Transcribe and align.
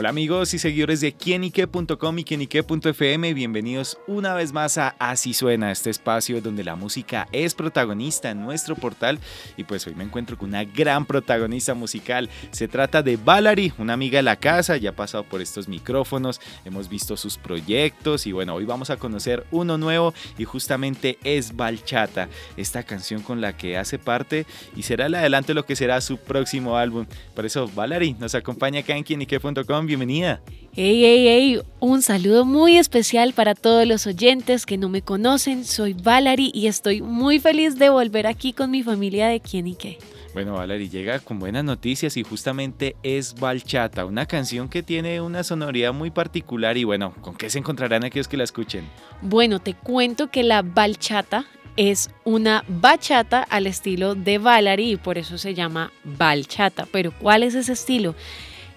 Hola 0.00 0.08
amigos 0.08 0.54
y 0.54 0.58
seguidores 0.58 1.02
de 1.02 1.12
quienique.com 1.12 2.18
y 2.18 2.24
quienique.fm, 2.24 3.34
bienvenidos 3.34 3.98
una 4.06 4.32
vez 4.32 4.50
más 4.50 4.78
a 4.78 4.96
Así 4.98 5.34
Suena, 5.34 5.70
este 5.70 5.90
espacio 5.90 6.40
donde 6.40 6.64
la 6.64 6.74
música 6.74 7.28
es 7.32 7.54
protagonista 7.54 8.30
en 8.30 8.40
nuestro 8.40 8.76
portal 8.76 9.18
y 9.58 9.64
pues 9.64 9.86
hoy 9.86 9.94
me 9.94 10.04
encuentro 10.04 10.38
con 10.38 10.48
una 10.48 10.64
gran 10.64 11.04
protagonista 11.04 11.74
musical. 11.74 12.30
Se 12.50 12.66
trata 12.66 13.02
de 13.02 13.18
Valerie, 13.18 13.74
una 13.76 13.92
amiga 13.92 14.20
de 14.20 14.22
la 14.22 14.36
casa, 14.36 14.78
ya 14.78 14.88
ha 14.88 14.96
pasado 14.96 15.24
por 15.24 15.42
estos 15.42 15.68
micrófonos, 15.68 16.40
hemos 16.64 16.88
visto 16.88 17.18
sus 17.18 17.36
proyectos 17.36 18.26
y 18.26 18.32
bueno, 18.32 18.54
hoy 18.54 18.64
vamos 18.64 18.88
a 18.88 18.96
conocer 18.96 19.44
uno 19.50 19.76
nuevo 19.76 20.14
y 20.38 20.44
justamente 20.44 21.18
es 21.24 21.54
Balchata, 21.54 22.30
esta 22.56 22.84
canción 22.84 23.20
con 23.20 23.42
la 23.42 23.54
que 23.54 23.76
hace 23.76 23.98
parte 23.98 24.46
y 24.74 24.82
será 24.82 25.04
el 25.04 25.14
adelante 25.14 25.52
lo 25.52 25.66
que 25.66 25.76
será 25.76 26.00
su 26.00 26.16
próximo 26.16 26.78
álbum. 26.78 27.04
Por 27.34 27.44
eso 27.44 27.68
Valerie 27.74 28.16
nos 28.18 28.34
acompaña 28.34 28.80
acá 28.80 28.96
en 28.96 29.04
quienique.com 29.04 29.89
bienvenida. 29.90 30.40
Hey, 30.72 31.02
hey, 31.02 31.26
hey, 31.26 31.62
un 31.80 32.00
saludo 32.00 32.44
muy 32.44 32.76
especial 32.76 33.32
para 33.32 33.56
todos 33.56 33.88
los 33.88 34.06
oyentes 34.06 34.66
que 34.66 34.78
no 34.78 34.88
me 34.88 35.02
conocen. 35.02 35.64
Soy 35.64 35.94
Valerie 35.94 36.52
y 36.54 36.68
estoy 36.68 37.02
muy 37.02 37.40
feliz 37.40 37.76
de 37.76 37.90
volver 37.90 38.28
aquí 38.28 38.52
con 38.52 38.70
mi 38.70 38.84
familia 38.84 39.26
de 39.26 39.40
quién 39.40 39.66
y 39.66 39.74
qué. 39.74 39.98
Bueno, 40.32 40.52
Valerie 40.52 40.88
llega 40.88 41.18
con 41.18 41.40
buenas 41.40 41.64
noticias 41.64 42.16
y 42.16 42.22
justamente 42.22 42.94
es 43.02 43.34
Balchata, 43.34 44.04
una 44.04 44.26
canción 44.26 44.68
que 44.68 44.84
tiene 44.84 45.20
una 45.20 45.42
sonoridad 45.42 45.92
muy 45.92 46.12
particular 46.12 46.76
y 46.76 46.84
bueno, 46.84 47.14
¿con 47.20 47.34
qué 47.34 47.50
se 47.50 47.58
encontrarán 47.58 48.04
aquellos 48.04 48.28
que 48.28 48.36
la 48.36 48.44
escuchen? 48.44 48.84
Bueno, 49.22 49.58
te 49.58 49.74
cuento 49.74 50.30
que 50.30 50.44
la 50.44 50.62
Balchata 50.62 51.46
es 51.76 52.10
una 52.24 52.64
bachata 52.68 53.42
al 53.42 53.66
estilo 53.66 54.14
de 54.14 54.38
Valerie 54.38 54.92
y 54.92 54.96
por 54.96 55.18
eso 55.18 55.36
se 55.36 55.54
llama 55.54 55.90
Balchata. 56.04 56.86
Pero 56.92 57.10
¿cuál 57.10 57.42
es 57.42 57.56
ese 57.56 57.72
estilo? 57.72 58.14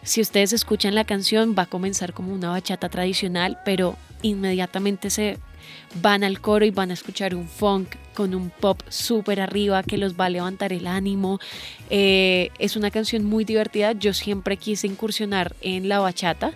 Si 0.03 0.19
ustedes 0.19 0.51
escuchan 0.51 0.95
la 0.95 1.05
canción, 1.05 1.55
va 1.57 1.63
a 1.63 1.67
comenzar 1.67 2.13
como 2.13 2.33
una 2.33 2.49
bachata 2.49 2.89
tradicional, 2.89 3.59
pero 3.63 3.95
inmediatamente 4.21 5.09
se 5.09 5.39
van 6.01 6.23
al 6.23 6.41
coro 6.41 6.65
y 6.65 6.71
van 6.71 6.91
a 6.91 6.93
escuchar 6.93 7.35
un 7.35 7.47
funk 7.47 7.95
con 8.13 8.35
un 8.35 8.49
pop 8.49 8.81
súper 8.89 9.39
arriba 9.39 9.81
que 9.83 9.97
los 9.97 10.19
va 10.19 10.25
a 10.25 10.29
levantar 10.29 10.73
el 10.73 10.87
ánimo. 10.87 11.39
Eh, 11.89 12.49
es 12.59 12.75
una 12.75 12.91
canción 12.91 13.23
muy 13.23 13.45
divertida. 13.45 13.93
Yo 13.93 14.13
siempre 14.13 14.57
quise 14.57 14.87
incursionar 14.87 15.55
en 15.61 15.87
la 15.87 15.99
bachata, 15.99 16.53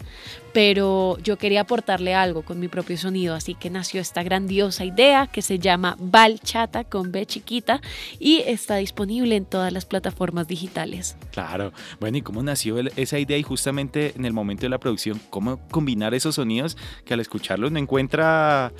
pero 0.57 1.19
yo 1.19 1.37
quería 1.37 1.61
aportarle 1.61 2.15
algo 2.15 2.41
con 2.41 2.59
mi 2.59 2.67
propio 2.67 2.97
sonido, 2.97 3.35
así 3.35 3.53
que 3.53 3.69
nació 3.69 4.01
esta 4.01 4.23
grandiosa 4.23 4.85
idea 4.85 5.27
que 5.27 5.43
se 5.43 5.59
llama 5.59 5.95
Balchata 5.99 6.83
con 6.83 7.11
B 7.11 7.27
chiquita 7.27 7.79
y 8.17 8.39
está 8.39 8.77
disponible 8.77 9.35
en 9.35 9.45
todas 9.45 9.71
las 9.71 9.85
plataformas 9.85 10.47
digitales. 10.47 11.15
Claro, 11.31 11.73
bueno, 11.99 12.17
¿y 12.17 12.23
cómo 12.23 12.41
nació 12.41 12.79
esa 12.79 13.19
idea 13.19 13.37
y 13.37 13.43
justamente 13.43 14.13
en 14.15 14.25
el 14.25 14.33
momento 14.33 14.63
de 14.63 14.69
la 14.69 14.79
producción, 14.79 15.21
cómo 15.29 15.59
combinar 15.69 16.15
esos 16.15 16.33
sonidos 16.33 16.75
que 17.05 17.13
al 17.13 17.19
escucharlos 17.19 17.71
no 17.71 17.77
encuentra 17.77 18.73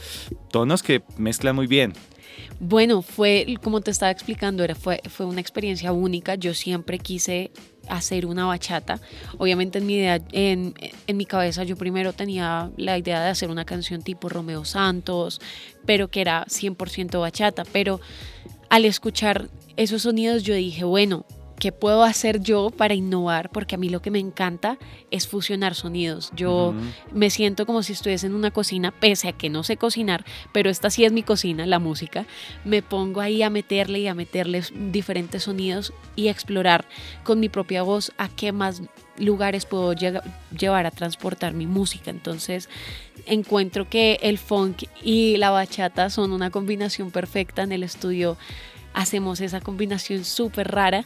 tonos 0.50 0.82
que 0.82 1.04
mezclan 1.18 1.56
muy 1.56 1.68
bien? 1.68 1.94
Bueno, 2.60 3.04
fue, 3.04 3.56
como 3.62 3.82
te 3.82 3.92
estaba 3.92 4.12
explicando, 4.12 4.64
era, 4.64 4.74
fue, 4.74 5.00
fue 5.10 5.28
una 5.28 5.42
experiencia 5.42 5.92
única. 5.92 6.34
Yo 6.34 6.56
siempre 6.56 6.98
quise 6.98 7.52
hacer 7.90 8.26
una 8.26 8.46
bachata. 8.46 9.00
Obviamente 9.38 9.80
en 9.80 9.86
mi, 9.86 9.96
idea, 9.96 10.20
en, 10.32 10.74
en, 11.08 11.18
mi 11.18 11.26
cabeza 11.26 11.64
yo 11.64 11.76
primero 11.76 12.14
tenía 12.14 12.72
la 12.78 12.98
idea 12.98 13.22
de 13.22 13.30
hacer 13.30 13.50
una 13.50 13.66
canción 13.66 14.02
tipo 14.02 14.30
Romeo 14.30 14.66
Santos, 14.66 15.42
pero 15.86 16.10
que 16.10 16.22
era 16.22 16.46
100% 16.46 17.20
bachata. 17.20 17.64
Pero 17.72 18.00
al 18.70 18.86
escuchar 18.86 19.48
esos 19.76 20.04
sonidos 20.04 20.44
yo 20.44 20.54
dije, 20.54 20.84
bueno, 20.84 21.26
¿qué 21.60 21.72
puedo 21.72 22.04
hacer 22.04 22.40
yo 22.42 22.70
para 22.70 22.94
innovar? 22.94 23.50
Porque 23.52 23.76
a 23.76 23.78
mí 23.78 23.90
lo 23.90 24.02
que 24.02 24.12
me 24.12 24.20
encanta 24.20 24.78
es 25.12 25.28
fusionar 25.28 25.76
sonidos. 25.76 26.32
Yo 26.36 26.74
me 27.12 27.30
siento 27.30 27.66
como 27.66 27.84
si 27.84 27.94
estuviese 27.94 28.28
en 28.28 28.36
una 28.36 28.52
cocina, 28.52 28.92
pese 28.92 29.30
a 29.30 29.34
que 29.34 29.50
no 29.50 29.64
sé 29.64 29.78
cocinar, 29.78 30.26
pero 30.52 30.70
esta 30.70 30.90
sí 30.90 31.06
es 31.06 31.12
mi 31.12 31.24
cocina, 31.24 31.66
la 31.66 31.80
música. 31.80 32.26
Me 32.64 32.82
pongo 32.82 33.22
ahí 33.22 33.42
a 33.42 33.50
meterle 33.50 34.00
y 34.00 34.08
a 34.08 34.14
meterle 34.14 34.62
diferentes 34.92 35.44
sonidos 35.44 35.94
y 36.16 36.28
explorar 36.28 36.86
con 37.24 37.40
mi 37.40 37.50
propia 37.50 37.82
voz 37.82 38.12
a 38.18 38.30
qué 38.30 38.52
más 38.52 38.82
lugares 39.18 39.66
puedo 39.66 39.94
llevar 39.94 40.86
a 40.86 40.92
transportar 40.92 41.54
mi 41.54 41.66
música. 41.66 42.12
Entonces 42.12 42.70
encuentro 43.26 43.90
que 43.90 44.20
el 44.22 44.38
funk 44.38 44.84
y 45.04 45.38
la 45.38 45.50
bachata 45.50 46.10
son 46.10 46.32
una 46.32 46.52
combinación 46.52 47.12
perfecta 47.12 47.64
en 47.64 47.72
el 47.72 47.84
estudio 47.84 48.38
hacemos 48.98 49.42
esa 49.42 49.62
combinación 49.62 50.26
súper 50.26 50.70
rara. 50.72 51.06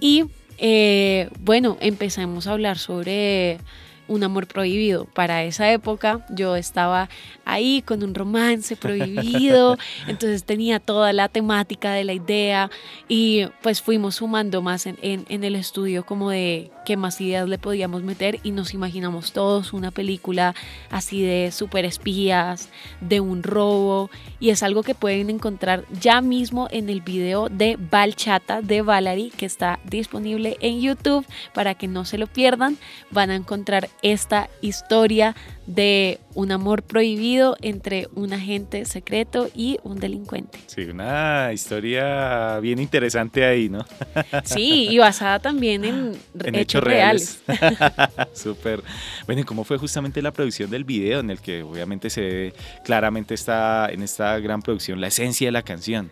Y 0.00 0.26
eh, 0.58 1.28
bueno, 1.40 1.76
empezamos 1.80 2.46
a 2.46 2.52
hablar 2.52 2.78
sobre 2.78 3.58
un 4.06 4.22
amor 4.22 4.46
prohibido. 4.46 5.06
Para 5.06 5.42
esa 5.42 5.72
época 5.72 6.24
yo 6.30 6.54
estaba 6.54 7.08
ahí 7.44 7.82
con 7.82 8.04
un 8.04 8.14
romance 8.14 8.76
prohibido, 8.76 9.76
entonces 10.06 10.44
tenía 10.44 10.78
toda 10.78 11.12
la 11.12 11.28
temática 11.28 11.92
de 11.92 12.04
la 12.04 12.12
idea 12.12 12.70
y 13.08 13.46
pues 13.62 13.82
fuimos 13.82 14.16
sumando 14.16 14.62
más 14.62 14.86
en, 14.86 14.96
en, 15.02 15.42
el 15.42 15.56
estudio 15.56 16.06
como 16.06 16.30
de 16.30 16.70
qué 16.84 16.96
más 16.96 17.20
ideas 17.20 17.48
le 17.48 17.58
podíamos 17.58 18.02
meter 18.02 18.40
y 18.42 18.50
nos 18.50 18.74
imaginamos 18.74 19.32
todos 19.32 19.72
una 19.72 19.90
película 19.90 20.54
así 20.90 21.22
de 21.22 21.50
super 21.50 21.84
espías, 21.84 22.68
de 23.00 23.20
un 23.20 23.42
robo 23.42 24.10
y 24.40 24.50
es 24.50 24.62
algo 24.62 24.82
que 24.82 24.94
pueden 24.94 25.30
encontrar 25.30 25.84
ya 26.00 26.20
mismo 26.20 26.68
en 26.70 26.88
el 26.88 27.00
video 27.00 27.48
de 27.48 27.76
Balchata 27.78 28.62
de 28.62 28.82
Valerie 28.82 29.30
que 29.30 29.46
está 29.46 29.80
disponible 29.84 30.56
en 30.60 30.80
YouTube 30.80 31.26
para 31.52 31.74
que 31.74 31.88
no 31.88 32.04
se 32.04 32.18
lo 32.18 32.26
pierdan. 32.26 32.76
Van 33.10 33.30
a 33.30 33.36
encontrar 33.36 33.88
esta 34.02 34.48
historia 34.60 35.34
de 35.66 36.20
un 36.34 36.52
amor 36.52 36.82
prohibido 36.82 37.56
entre 37.62 38.08
un 38.14 38.32
agente 38.32 38.84
secreto 38.84 39.48
y 39.54 39.78
un 39.82 39.98
delincuente. 39.98 40.58
Sí, 40.66 40.82
una 40.82 41.52
historia 41.52 42.58
bien 42.60 42.78
interesante 42.78 43.44
ahí, 43.44 43.68
¿no? 43.68 43.84
Sí, 44.44 44.88
y 44.90 44.98
basada 44.98 45.38
también 45.38 45.84
en, 45.84 46.54
hechos, 46.54 46.82
reales. 46.82 47.42
Súper. 48.34 48.82
Bueno, 49.26 49.42
¿y 49.42 49.44
cómo 49.44 49.64
fue 49.64 49.78
justamente 49.78 50.20
la 50.22 50.32
producción 50.32 50.70
del 50.70 50.84
video 50.84 51.20
en 51.20 51.30
el 51.30 51.40
que 51.40 51.62
obviamente 51.62 52.10
se 52.10 52.20
ve 52.20 52.54
claramente 52.84 53.34
está 53.34 53.88
en 53.90 54.02
esta 54.02 54.38
gran 54.38 54.60
producción 54.60 55.00
la 55.00 55.08
esencia 55.08 55.48
de 55.48 55.52
la 55.52 55.62
canción? 55.62 56.10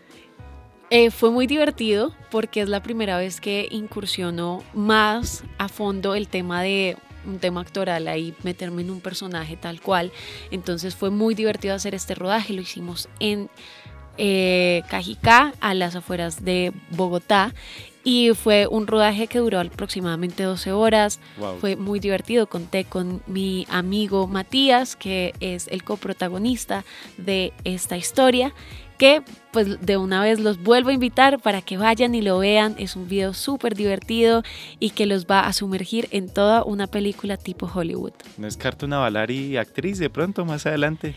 Eh, 0.90 1.10
fue 1.10 1.30
muy 1.30 1.46
divertido 1.46 2.14
porque 2.30 2.60
es 2.60 2.68
la 2.68 2.82
primera 2.82 3.16
vez 3.16 3.40
que 3.40 3.66
incursionó 3.70 4.62
más 4.74 5.42
a 5.56 5.68
fondo 5.68 6.14
el 6.14 6.28
tema 6.28 6.62
de 6.62 6.98
un 7.26 7.38
tema 7.38 7.60
actoral 7.60 8.08
ahí, 8.08 8.34
meterme 8.42 8.82
en 8.82 8.90
un 8.90 9.00
personaje 9.00 9.56
tal 9.56 9.80
cual. 9.80 10.12
Entonces 10.50 10.94
fue 10.94 11.10
muy 11.10 11.34
divertido 11.34 11.74
hacer 11.74 11.94
este 11.94 12.14
rodaje, 12.14 12.52
lo 12.52 12.62
hicimos 12.62 13.08
en 13.20 13.50
eh, 14.18 14.82
Cajicá, 14.88 15.54
a 15.60 15.74
las 15.74 15.96
afueras 15.96 16.44
de 16.44 16.72
Bogotá. 16.90 17.54
Y 18.04 18.30
fue 18.34 18.66
un 18.66 18.88
rodaje 18.88 19.28
que 19.28 19.38
duró 19.38 19.60
aproximadamente 19.60 20.42
12 20.42 20.72
horas. 20.72 21.20
Fue 21.60 21.76
muy 21.76 22.00
divertido. 22.00 22.48
Conté 22.48 22.84
con 22.84 23.22
mi 23.28 23.64
amigo 23.70 24.26
Matías, 24.26 24.96
que 24.96 25.34
es 25.38 25.68
el 25.68 25.84
coprotagonista 25.84 26.84
de 27.16 27.52
esta 27.62 27.96
historia 27.96 28.52
que 29.02 29.20
pues 29.50 29.84
de 29.84 29.96
una 29.96 30.22
vez 30.22 30.38
los 30.38 30.62
vuelvo 30.62 30.90
a 30.90 30.92
invitar 30.92 31.40
para 31.40 31.60
que 31.60 31.76
vayan 31.76 32.14
y 32.14 32.22
lo 32.22 32.38
vean. 32.38 32.76
Es 32.78 32.94
un 32.94 33.08
video 33.08 33.34
súper 33.34 33.74
divertido 33.74 34.44
y 34.78 34.90
que 34.90 35.06
los 35.06 35.26
va 35.26 35.40
a 35.40 35.52
sumergir 35.52 36.06
en 36.12 36.28
toda 36.28 36.62
una 36.62 36.86
película 36.86 37.36
tipo 37.36 37.66
Hollywood. 37.66 38.12
¿No 38.38 38.46
descarto 38.46 38.86
una 38.86 38.98
Valari 38.98 39.56
actriz 39.56 39.98
de 39.98 40.08
pronto 40.08 40.44
más 40.44 40.66
adelante? 40.66 41.16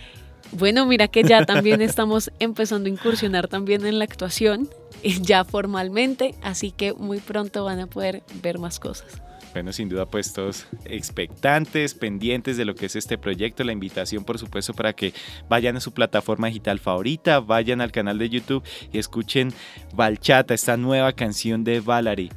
Bueno, 0.51 0.87
mira 0.87 1.07
que 1.09 1.21
ya 1.21 1.45
también 1.45 1.79
estamos 1.83 2.31
empezando 2.39 2.87
a 2.87 2.91
incursionar 2.91 3.47
también 3.47 3.85
en 3.85 3.99
la 3.99 4.05
actuación, 4.05 4.67
ya 5.21 5.43
formalmente, 5.43 6.35
así 6.41 6.71
que 6.71 6.93
muy 6.93 7.19
pronto 7.19 7.63
van 7.63 7.79
a 7.79 7.87
poder 7.87 8.23
ver 8.41 8.59
más 8.59 8.79
cosas. 8.79 9.21
Bueno, 9.55 9.71
sin 9.71 9.87
duda 9.87 10.05
pues 10.05 10.33
todos 10.33 10.67
expectantes, 10.83 11.93
pendientes 11.93 12.57
de 12.57 12.65
lo 12.65 12.75
que 12.75 12.87
es 12.87 12.97
este 12.97 13.17
proyecto, 13.17 13.63
la 13.63 13.71
invitación 13.71 14.25
por 14.25 14.37
supuesto 14.37 14.73
para 14.73 14.91
que 14.91 15.13
vayan 15.47 15.77
a 15.77 15.79
su 15.79 15.93
plataforma 15.93 16.47
digital 16.47 16.77
favorita, 16.77 17.39
vayan 17.39 17.79
al 17.79 17.93
canal 17.93 18.17
de 18.17 18.27
YouTube 18.27 18.65
y 18.91 18.97
escuchen 18.97 19.53
Balchata, 19.93 20.53
esta 20.53 20.75
nueva 20.75 21.13
canción 21.13 21.63
de 21.63 21.79
Valerie. 21.79 22.31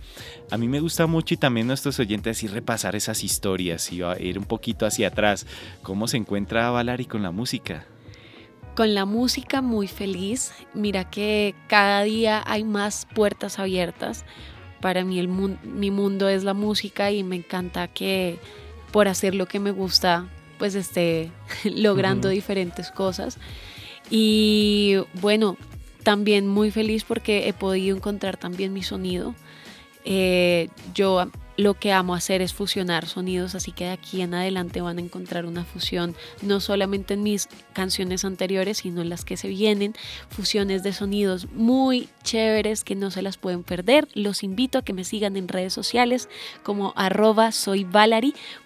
A 0.52 0.58
mí 0.58 0.68
me 0.68 0.78
gusta 0.78 1.08
mucho 1.08 1.34
y 1.34 1.38
también 1.38 1.66
nuestros 1.66 1.98
oyentes 1.98 2.44
y 2.44 2.46
repasar 2.46 2.94
esas 2.94 3.24
historias 3.24 3.90
y 3.90 4.00
ir 4.20 4.38
un 4.38 4.44
poquito 4.44 4.86
hacia 4.86 5.08
atrás, 5.08 5.44
cómo 5.82 6.06
se 6.06 6.18
encuentra 6.18 6.70
Valerie 6.70 7.08
con 7.08 7.24
la 7.24 7.32
música 7.32 7.84
con 8.78 8.94
la 8.94 9.06
música 9.06 9.60
muy 9.60 9.88
feliz. 9.88 10.52
Mira 10.72 11.10
que 11.10 11.56
cada 11.66 12.04
día 12.04 12.44
hay 12.46 12.62
más 12.62 13.08
puertas 13.12 13.58
abiertas 13.58 14.24
Para 14.80 15.02
mí 15.02 15.18
el 15.18 15.26
mi 15.26 15.90
mundo 15.90 16.28
es 16.28 16.44
la 16.44 16.54
música 16.54 17.10
y 17.10 17.24
me 17.24 17.34
encanta 17.34 17.88
que 17.88 18.38
por 18.92 19.08
hacer 19.08 19.34
lo 19.34 19.46
que 19.46 19.58
me 19.58 19.72
gusta, 19.72 20.28
pues 20.60 20.76
esté 20.76 21.32
logrando 21.64 22.28
diferentes 22.28 22.92
cosas. 22.92 23.38
Y 24.10 24.98
bueno, 25.14 25.56
también 26.04 26.46
muy 26.46 26.70
feliz 26.70 27.02
porque 27.02 27.48
he 27.48 27.52
podido 27.52 27.96
encontrar 27.96 28.36
también 28.36 28.72
mi 28.72 28.84
sonido. 28.84 29.34
Eh, 30.04 30.68
yo 30.94 31.28
lo 31.58 31.74
que 31.74 31.92
amo 31.92 32.14
hacer 32.14 32.40
es 32.40 32.54
fusionar 32.54 33.06
sonidos, 33.06 33.56
así 33.56 33.72
que 33.72 33.86
de 33.86 33.90
aquí 33.90 34.22
en 34.22 34.32
adelante 34.32 34.80
van 34.80 34.98
a 34.98 35.00
encontrar 35.00 35.44
una 35.44 35.64
fusión, 35.64 36.14
no 36.40 36.60
solamente 36.60 37.14
en 37.14 37.24
mis 37.24 37.48
canciones 37.72 38.24
anteriores, 38.24 38.78
sino 38.78 39.02
en 39.02 39.08
las 39.08 39.24
que 39.24 39.36
se 39.36 39.48
vienen, 39.48 39.94
fusiones 40.30 40.84
de 40.84 40.92
sonidos 40.92 41.50
muy 41.50 42.08
chéveres 42.22 42.84
que 42.84 42.94
no 42.94 43.10
se 43.10 43.22
las 43.22 43.38
pueden 43.38 43.64
perder. 43.64 44.06
Los 44.14 44.44
invito 44.44 44.78
a 44.78 44.82
que 44.82 44.92
me 44.92 45.02
sigan 45.02 45.36
en 45.36 45.48
redes 45.48 45.72
sociales 45.72 46.28
como 46.62 46.92
arroba 46.94 47.50
soy 47.50 47.84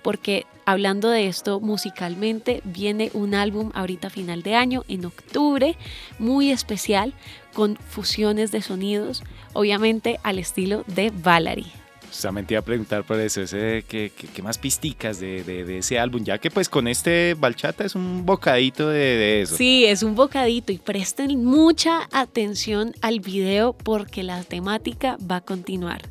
porque 0.03 0.45
hablando 0.67 1.09
de 1.09 1.29
esto 1.29 1.61
musicalmente, 1.61 2.61
viene 2.63 3.11
un 3.15 3.35
álbum 3.35 3.71
ahorita 3.75 4.11
final 4.11 4.43
de 4.43 4.55
año, 4.55 4.85
en 4.89 5.07
octubre, 5.07 5.79
muy 6.19 6.51
especial, 6.51 7.15
con 7.55 7.77
fusiones 7.77 8.53
de 8.53 8.61
sonidos, 8.61 9.23
obviamente 9.55 10.21
al 10.23 10.39
estilo 10.39 10.85
de 10.89 11.11
Valari. 11.11 11.82
Justamente 12.13 12.53
iba 12.53 12.61
a 12.61 12.65
preguntar 12.65 13.05
por 13.05 13.19
eso, 13.19 13.41
¿qué, 13.51 14.13
más 14.43 14.59
pisticas 14.59 15.19
de, 15.19 15.79
ese 15.79 15.99
álbum? 15.99 16.23
Ya 16.23 16.37
que 16.37 16.51
pues 16.51 16.69
con 16.69 16.87
este 16.87 17.33
Balchata 17.33 17.87
es 17.87 17.95
un 17.95 18.27
bocadito 18.27 18.91
de, 18.91 18.99
de, 18.99 19.41
eso. 19.41 19.57
Sí, 19.57 19.87
es 19.87 20.03
un 20.03 20.15
bocadito 20.15 20.73
y 20.73 20.77
presten 20.77 21.43
mucha 21.43 22.11
atención 22.13 22.93
al 23.01 23.21
video 23.21 23.73
porque 23.73 24.23
la 24.23 24.45
temática 24.45 25.17
va 25.29 25.37
a 25.37 25.41
continuar 25.41 26.03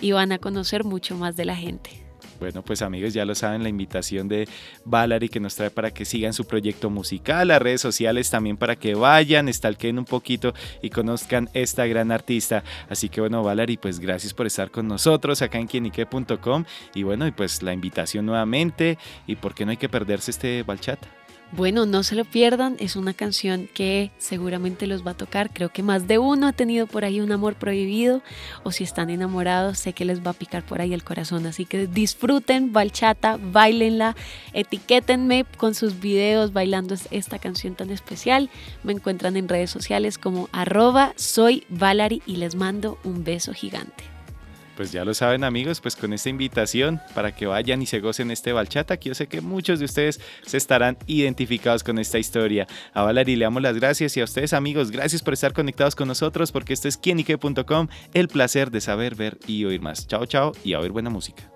y 0.00 0.12
van 0.12 0.30
a 0.30 0.38
conocer 0.38 0.84
mucho 0.84 1.16
más 1.16 1.34
de 1.34 1.44
la 1.44 1.56
gente. 1.56 2.09
Bueno, 2.40 2.62
pues 2.62 2.80
amigos, 2.80 3.12
ya 3.12 3.26
lo 3.26 3.34
saben, 3.34 3.62
la 3.62 3.68
invitación 3.68 4.26
de 4.26 4.48
Valerie 4.86 5.28
que 5.28 5.40
nos 5.40 5.54
trae 5.54 5.70
para 5.70 5.90
que 5.90 6.06
sigan 6.06 6.32
su 6.32 6.46
proyecto 6.46 6.88
musical, 6.88 7.48
las 7.48 7.60
redes 7.60 7.82
sociales 7.82 8.30
también 8.30 8.56
para 8.56 8.76
que 8.76 8.94
vayan, 8.94 9.52
stalkeen 9.52 9.98
un 9.98 10.06
poquito 10.06 10.54
y 10.80 10.88
conozcan 10.88 11.50
esta 11.52 11.86
gran 11.86 12.10
artista. 12.10 12.64
Así 12.88 13.10
que 13.10 13.20
bueno, 13.20 13.42
Valerie, 13.42 13.76
pues 13.76 14.00
gracias 14.00 14.32
por 14.32 14.46
estar 14.46 14.70
con 14.70 14.88
nosotros 14.88 15.42
acá 15.42 15.58
en 15.58 15.66
quienique.com 15.66 16.64
y 16.94 17.02
bueno, 17.02 17.26
y 17.26 17.30
pues 17.30 17.62
la 17.62 17.74
invitación 17.74 18.24
nuevamente 18.24 18.96
y 19.26 19.36
por 19.36 19.54
qué 19.54 19.66
no 19.66 19.72
hay 19.72 19.76
que 19.76 19.90
perderse 19.90 20.30
este 20.30 20.62
balchata. 20.62 21.19
Bueno, 21.52 21.84
no 21.84 22.04
se 22.04 22.14
lo 22.14 22.24
pierdan, 22.24 22.76
es 22.78 22.94
una 22.94 23.12
canción 23.12 23.68
que 23.74 24.12
seguramente 24.18 24.86
los 24.86 25.04
va 25.04 25.12
a 25.12 25.16
tocar. 25.16 25.50
Creo 25.52 25.68
que 25.70 25.82
más 25.82 26.06
de 26.06 26.18
uno 26.18 26.46
ha 26.46 26.52
tenido 26.52 26.86
por 26.86 27.04
ahí 27.04 27.20
un 27.20 27.32
amor 27.32 27.56
prohibido 27.56 28.22
o 28.62 28.70
si 28.70 28.84
están 28.84 29.10
enamorados, 29.10 29.78
sé 29.80 29.92
que 29.92 30.04
les 30.04 30.24
va 30.24 30.30
a 30.30 30.34
picar 30.34 30.64
por 30.64 30.80
ahí 30.80 30.94
el 30.94 31.02
corazón. 31.02 31.46
Así 31.46 31.64
que 31.64 31.88
disfruten 31.88 32.72
Balchata, 32.72 33.36
bailenla, 33.36 34.14
etiquétenme 34.52 35.44
con 35.56 35.74
sus 35.74 35.98
videos 35.98 36.52
bailando 36.52 36.94
esta 37.10 37.40
canción 37.40 37.74
tan 37.74 37.90
especial. 37.90 38.48
Me 38.84 38.92
encuentran 38.92 39.36
en 39.36 39.48
redes 39.48 39.70
sociales 39.70 40.18
como 40.18 40.48
arroba 40.52 41.14
soy 41.16 41.66
y 42.26 42.36
les 42.36 42.54
mando 42.54 42.98
un 43.02 43.24
beso 43.24 43.52
gigante 43.52 44.19
pues 44.80 44.92
ya 44.92 45.04
lo 45.04 45.12
saben 45.12 45.44
amigos, 45.44 45.78
pues 45.82 45.94
con 45.94 46.14
esta 46.14 46.30
invitación 46.30 47.02
para 47.14 47.32
que 47.32 47.44
vayan 47.44 47.82
y 47.82 47.86
se 47.86 48.00
gocen 48.00 48.30
este 48.30 48.54
balchata, 48.54 48.96
que 48.96 49.10
yo 49.10 49.14
sé 49.14 49.26
que 49.26 49.42
muchos 49.42 49.78
de 49.78 49.84
ustedes 49.84 50.22
se 50.40 50.56
estarán 50.56 50.96
identificados 51.06 51.84
con 51.84 51.98
esta 51.98 52.18
historia. 52.18 52.66
A 52.94 53.02
Valerie 53.02 53.36
le 53.36 53.44
damos 53.44 53.60
las 53.60 53.76
gracias 53.76 54.16
y 54.16 54.22
a 54.22 54.24
ustedes 54.24 54.54
amigos, 54.54 54.90
gracias 54.90 55.20
por 55.20 55.34
estar 55.34 55.52
conectados 55.52 55.94
con 55.94 56.08
nosotros 56.08 56.50
porque 56.50 56.72
esto 56.72 56.88
es 56.88 56.96
quienique.com, 56.96 57.88
el 58.14 58.28
placer 58.28 58.70
de 58.70 58.80
saber, 58.80 59.16
ver 59.16 59.36
y 59.46 59.66
oír 59.66 59.82
más. 59.82 60.06
Chao, 60.06 60.24
chao 60.24 60.52
y 60.64 60.72
a 60.72 60.80
oír 60.80 60.92
buena 60.92 61.10
música. 61.10 61.50